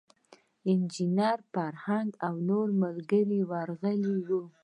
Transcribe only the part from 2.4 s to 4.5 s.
نور ملګري ورغلي وو.